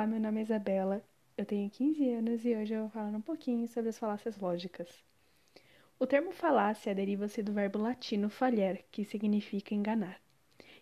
Olá, 0.00 0.06
meu 0.06 0.18
nome 0.18 0.40
é 0.40 0.44
Isabela, 0.44 1.04
eu 1.36 1.44
tenho 1.44 1.68
15 1.68 2.08
anos 2.08 2.42
e 2.46 2.56
hoje 2.56 2.72
eu 2.72 2.80
vou 2.80 2.88
falar 2.88 3.14
um 3.14 3.20
pouquinho 3.20 3.68
sobre 3.68 3.90
as 3.90 3.98
falácias 3.98 4.38
lógicas. 4.38 4.88
O 5.98 6.06
termo 6.06 6.32
falácia 6.32 6.94
deriva-se 6.94 7.42
do 7.42 7.52
verbo 7.52 7.78
latino 7.78 8.30
falher, 8.30 8.82
que 8.90 9.04
significa 9.04 9.74
enganar. 9.74 10.18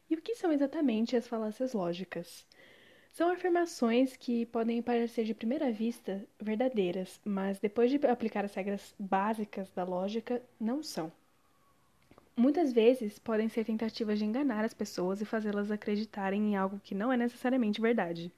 E 0.08 0.14
o 0.14 0.22
que 0.22 0.36
são 0.36 0.52
exatamente 0.52 1.16
as 1.16 1.26
falácias 1.26 1.72
lógicas? 1.72 2.46
São 3.10 3.28
afirmações 3.28 4.16
que 4.16 4.46
podem 4.46 4.80
parecer 4.80 5.24
de 5.24 5.34
primeira 5.34 5.72
vista 5.72 6.24
verdadeiras, 6.40 7.20
mas 7.24 7.58
depois 7.58 7.90
de 7.90 7.96
aplicar 8.06 8.44
as 8.44 8.54
regras 8.54 8.94
básicas 8.96 9.68
da 9.72 9.82
lógica, 9.82 10.40
não 10.60 10.80
são. 10.80 11.10
Muitas 12.36 12.72
vezes 12.72 13.18
podem 13.18 13.48
ser 13.48 13.64
tentativas 13.64 14.20
de 14.20 14.24
enganar 14.24 14.64
as 14.64 14.74
pessoas 14.74 15.20
e 15.20 15.24
fazê-las 15.24 15.72
acreditarem 15.72 16.52
em 16.52 16.56
algo 16.56 16.78
que 16.78 16.94
não 16.94 17.12
é 17.12 17.16
necessariamente 17.16 17.80
verdade. 17.80 18.32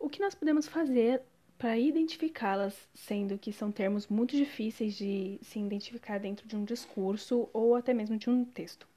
O 0.00 0.08
que 0.08 0.18
nós 0.18 0.34
podemos 0.34 0.66
fazer 0.66 1.20
para 1.58 1.78
identificá-las, 1.78 2.88
sendo 2.94 3.36
que 3.36 3.52
são 3.52 3.70
termos 3.70 4.08
muito 4.08 4.34
difíceis 4.34 4.94
de 4.94 5.38
se 5.42 5.60
identificar 5.60 6.18
dentro 6.18 6.48
de 6.48 6.56
um 6.56 6.64
discurso 6.64 7.50
ou 7.52 7.76
até 7.76 7.92
mesmo 7.92 8.16
de 8.16 8.30
um 8.30 8.42
texto? 8.42 8.88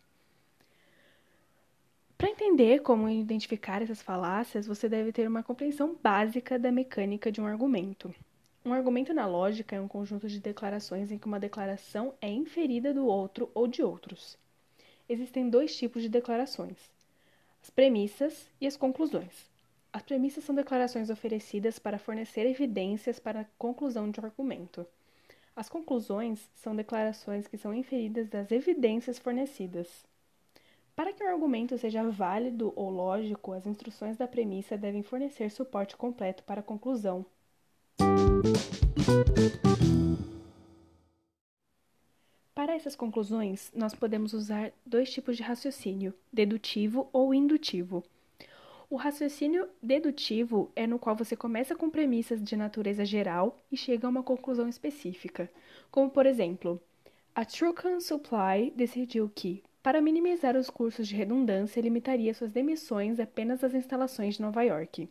Para 2.18 2.30
entender 2.30 2.82
como 2.82 3.10
identificar 3.10 3.82
essas 3.82 4.02
falácias, 4.02 4.66
você 4.66 4.88
deve 4.88 5.12
ter 5.12 5.28
uma 5.28 5.44
compreensão 5.44 5.94
básica 6.02 6.58
da 6.58 6.72
mecânica 6.72 7.30
de 7.30 7.42
um 7.42 7.46
argumento. 7.46 8.16
Um 8.64 8.72
argumento 8.72 9.14
na 9.14 9.28
lógica 9.28 9.76
é 9.76 9.82
um 9.82 9.90
conjunto 9.90 10.30
de 10.30 10.40
declarações 10.40 11.12
em 11.12 11.18
que 11.18 11.28
uma 11.28 11.38
declaração 11.38 12.14
é 12.22 12.30
inferida 12.30 12.94
do 12.94 13.06
outro 13.06 13.52
ou 13.54 13.68
de 13.68 13.84
outros. 13.84 14.38
Existem 15.10 15.50
dois 15.50 15.76
tipos 15.76 16.02
de 16.02 16.08
declarações: 16.08 16.78
as 17.62 17.70
premissas 17.70 18.48
e 18.62 18.66
as 18.66 18.78
conclusões. 18.78 19.53
As 19.94 20.02
premissas 20.02 20.44
são 20.44 20.56
declarações 20.56 21.12
oferecidas 21.12 21.78
para 21.78 22.00
fornecer 22.00 22.48
evidências 22.48 23.20
para 23.20 23.42
a 23.42 23.46
conclusão 23.60 24.10
de 24.10 24.20
um 24.20 24.26
argumento. 24.26 24.88
As 25.56 25.70
conclusões 25.70 26.50
são 26.56 26.76
declarações 26.76 27.48
que 27.48 27.60
são 27.60 27.72
inferidas 27.72 28.28
das 28.28 28.52
evidências 28.52 29.20
fornecidas. 29.20 29.88
Para 30.96 31.14
que 31.14 31.24
um 31.24 31.28
argumento 31.28 31.78
seja 31.78 32.10
válido 32.10 32.74
ou 32.76 32.90
lógico, 32.90 33.54
as 33.54 33.68
instruções 33.68 34.18
da 34.18 34.28
premissa 34.28 34.76
devem 34.76 35.04
fornecer 35.04 35.52
suporte 35.52 35.96
completo 35.96 36.42
para 36.44 36.62
a 36.62 36.64
conclusão. 36.64 37.24
Para 42.56 42.74
essas 42.74 42.96
conclusões, 42.96 43.72
nós 43.76 43.94
podemos 43.94 44.34
usar 44.34 44.72
dois 44.84 45.14
tipos 45.14 45.38
de 45.38 45.44
raciocínio: 45.44 46.16
dedutivo 46.32 47.08
ou 47.14 47.32
indutivo. 47.32 48.04
O 48.94 48.96
raciocínio 48.96 49.68
dedutivo 49.82 50.72
é 50.76 50.86
no 50.86 51.00
qual 51.00 51.16
você 51.16 51.36
começa 51.36 51.76
com 51.76 51.90
premissas 51.90 52.40
de 52.44 52.56
natureza 52.56 53.04
geral 53.04 53.58
e 53.72 53.76
chega 53.76 54.06
a 54.06 54.10
uma 54.12 54.22
conclusão 54.22 54.70
específica, 54.70 55.50
como 55.90 56.12
por 56.12 56.28
exemplo, 56.28 56.80
a 57.34 57.44
Trucan 57.44 58.00
Supply 58.00 58.72
decidiu 58.76 59.32
que, 59.34 59.64
para 59.82 60.00
minimizar 60.00 60.56
os 60.56 60.70
custos 60.70 61.08
de 61.08 61.16
redundância, 61.16 61.82
limitaria 61.82 62.36
suas 62.36 62.52
demissões 62.52 63.20
apenas 63.20 63.64
às 63.64 63.74
instalações 63.74 64.36
de 64.36 64.44
Nova 64.44 64.62
York. 64.62 65.10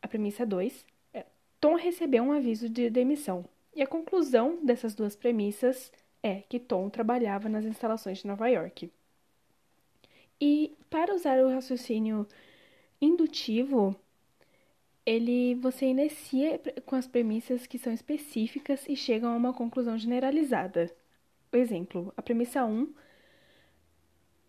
A 0.00 0.08
premissa 0.08 0.46
2 0.46 0.86
é: 1.12 1.26
Tom 1.60 1.74
recebeu 1.74 2.22
um 2.24 2.32
aviso 2.32 2.66
de 2.66 2.88
demissão, 2.88 3.44
e 3.76 3.82
a 3.82 3.86
conclusão 3.86 4.64
dessas 4.64 4.94
duas 4.94 5.14
premissas 5.14 5.92
é 6.22 6.36
que 6.48 6.58
Tom 6.58 6.88
trabalhava 6.88 7.46
nas 7.46 7.66
instalações 7.66 8.16
de 8.16 8.26
Nova 8.26 8.48
York. 8.48 8.90
E 10.40 10.76
para 10.88 11.14
usar 11.14 11.38
o 11.40 11.50
raciocínio 11.50 12.26
indutivo, 13.00 13.96
ele 15.04 15.54
você 15.56 15.86
inicia 15.86 16.60
com 16.84 16.94
as 16.94 17.06
premissas 17.06 17.66
que 17.66 17.78
são 17.78 17.92
específicas 17.92 18.86
e 18.88 18.94
chegam 18.94 19.32
a 19.32 19.36
uma 19.36 19.52
conclusão 19.52 19.98
generalizada. 19.98 20.94
Por 21.50 21.58
exemplo, 21.58 22.12
a 22.16 22.22
premissa 22.22 22.64
1, 22.64 22.92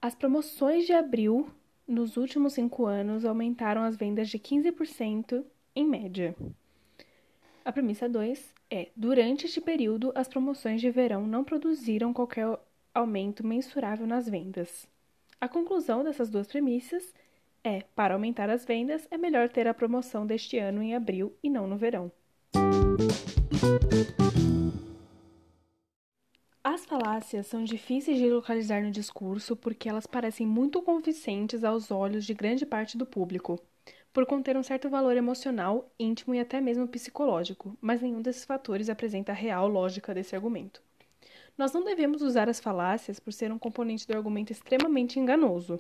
as 0.02 0.14
promoções 0.14 0.86
de 0.86 0.94
abril 0.94 1.50
nos 1.88 2.18
últimos 2.18 2.54
cinco 2.54 2.86
anos 2.86 3.26
aumentaram 3.26 3.84
as 3.84 3.98
vendas 3.98 4.30
de 4.30 4.38
15% 4.38 5.44
em 5.76 5.86
média. 5.86 6.36
A 7.66 7.72
premissa 7.72 8.08
2 8.08 8.54
é: 8.70 8.90
durante 8.96 9.46
este 9.46 9.60
período, 9.60 10.12
as 10.14 10.28
promoções 10.28 10.82
de 10.82 10.92
verão 10.92 11.26
não 11.26 11.44
produziram 11.44 12.14
qualquer 12.14 12.60
aumento 12.94 13.46
mensurável 13.46 14.06
nas 14.06 14.30
vendas. 14.30 14.88
A 15.42 15.48
conclusão 15.48 16.04
dessas 16.04 16.30
duas 16.30 16.48
premissas 16.48 17.14
é: 17.64 17.84
para 17.96 18.14
aumentar 18.14 18.50
as 18.50 18.66
vendas, 18.66 19.08
é 19.10 19.18
melhor 19.18 19.48
ter 19.48 19.68
a 19.68 19.74
promoção 19.74 20.26
deste 20.26 20.58
ano 20.58 20.84
em 20.84 20.94
abril 20.94 21.34
e 21.42 21.50
não 21.50 21.66
no 21.66 21.78
verão. 21.78 22.12
As 26.62 26.86
falácias 26.86 27.48
são 27.48 27.64
difíceis 27.64 28.18
de 28.18 28.30
localizar 28.30 28.84
no 28.84 28.92
discurso 28.92 29.56
porque 29.56 29.88
elas 29.88 30.06
parecem 30.06 30.46
muito 30.46 30.82
convincentes 30.82 31.64
aos 31.64 31.90
olhos 31.90 32.26
de 32.26 32.34
grande 32.34 32.66
parte 32.66 32.98
do 32.98 33.06
público, 33.06 33.58
por 34.12 34.26
conter 34.26 34.58
um 34.58 34.64
certo 34.64 34.90
valor 34.90 35.16
emocional, 35.16 35.90
íntimo 35.98 36.36
e 36.36 36.40
até 36.42 36.60
mesmo 36.60 36.86
psicológico, 36.86 37.78
mas 37.80 38.02
nenhum 38.02 38.22
desses 38.22 38.44
fatores 38.44 38.90
apresenta 38.90 39.32
a 39.32 39.36
real 39.36 39.70
lógica 39.70 40.14
desse 40.14 40.36
argumento. 40.36 40.84
Nós 41.60 41.74
não 41.74 41.84
devemos 41.84 42.22
usar 42.22 42.48
as 42.48 42.58
falácias 42.58 43.20
por 43.20 43.34
ser 43.34 43.52
um 43.52 43.60
componente 43.60 44.08
do 44.08 44.16
argumento 44.16 44.50
extremamente 44.50 45.20
enganoso. 45.20 45.78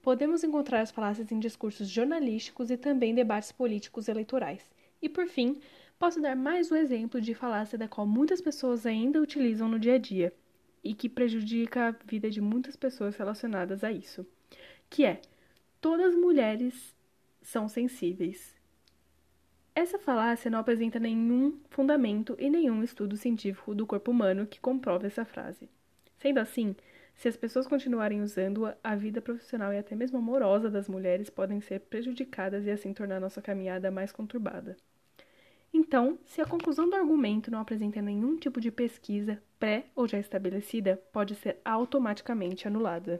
Podemos 0.00 0.42
encontrar 0.42 0.80
as 0.80 0.90
falácias 0.90 1.30
em 1.30 1.38
discursos 1.38 1.90
jornalísticos 1.90 2.70
e 2.70 2.76
também 2.78 3.14
debates 3.14 3.52
políticos 3.52 4.08
eleitorais. 4.08 4.62
E 5.02 5.10
por 5.10 5.26
fim, 5.26 5.60
posso 5.98 6.22
dar 6.22 6.34
mais 6.34 6.72
um 6.72 6.74
exemplo 6.74 7.20
de 7.20 7.34
falácia 7.34 7.76
da 7.76 7.86
qual 7.86 8.06
muitas 8.06 8.40
pessoas 8.40 8.86
ainda 8.86 9.20
utilizam 9.20 9.68
no 9.68 9.78
dia 9.78 9.96
a 9.96 9.98
dia 9.98 10.32
e 10.82 10.94
que 10.94 11.06
prejudica 11.06 11.88
a 11.88 11.94
vida 12.06 12.30
de 12.30 12.40
muitas 12.40 12.74
pessoas 12.74 13.14
relacionadas 13.14 13.84
a 13.84 13.92
isso, 13.92 14.26
que 14.88 15.04
é: 15.04 15.20
todas 15.82 16.14
as 16.14 16.18
mulheres 16.18 16.96
são 17.42 17.68
sensíveis. 17.68 18.58
Essa 19.80 19.98
falácia 19.98 20.50
não 20.50 20.58
apresenta 20.58 21.00
nenhum 21.00 21.58
fundamento 21.70 22.36
e 22.38 22.50
nenhum 22.50 22.82
estudo 22.82 23.16
científico 23.16 23.74
do 23.74 23.86
corpo 23.86 24.10
humano 24.10 24.46
que 24.46 24.60
comprove 24.60 25.06
essa 25.06 25.24
frase. 25.24 25.70
Sendo 26.18 26.38
assim, 26.38 26.76
se 27.14 27.28
as 27.28 27.34
pessoas 27.34 27.66
continuarem 27.66 28.20
usando-a, 28.20 28.76
a 28.84 28.94
vida 28.94 29.22
profissional 29.22 29.72
e 29.72 29.78
até 29.78 29.96
mesmo 29.96 30.18
amorosa 30.18 30.68
das 30.68 30.86
mulheres 30.86 31.30
podem 31.30 31.62
ser 31.62 31.80
prejudicadas 31.80 32.66
e 32.66 32.70
assim 32.70 32.92
tornar 32.92 33.20
nossa 33.20 33.40
caminhada 33.40 33.90
mais 33.90 34.12
conturbada. 34.12 34.76
Então, 35.72 36.18
se 36.26 36.42
a 36.42 36.46
conclusão 36.46 36.86
do 36.86 36.96
argumento 36.96 37.50
não 37.50 37.60
apresenta 37.60 38.02
nenhum 38.02 38.36
tipo 38.36 38.60
de 38.60 38.70
pesquisa 38.70 39.42
pré 39.58 39.86
ou 39.96 40.06
já 40.06 40.18
estabelecida, 40.18 41.02
pode 41.10 41.34
ser 41.36 41.56
automaticamente 41.64 42.68
anulada. 42.68 43.18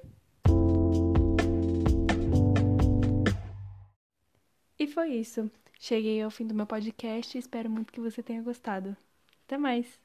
E 4.80 4.86
foi 4.88 5.10
isso. 5.14 5.48
Cheguei 5.78 6.20
ao 6.20 6.28
fim 6.30 6.44
do 6.44 6.54
meu 6.54 6.66
podcast 6.66 7.36
e 7.36 7.38
espero 7.38 7.70
muito 7.70 7.92
que 7.92 8.00
você 8.00 8.20
tenha 8.20 8.42
gostado. 8.42 8.96
Até 9.44 9.56
mais! 9.56 10.00